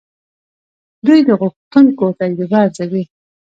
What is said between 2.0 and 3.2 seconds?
تجربه ارزوي.